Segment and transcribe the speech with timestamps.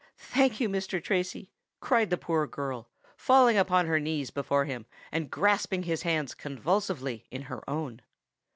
[0.17, 0.99] "Thank you, Mr.
[0.99, 6.33] Tracy," cried the poor girl, falling upon her knees before him, and grasping his hands
[6.33, 8.01] convulsively in her own.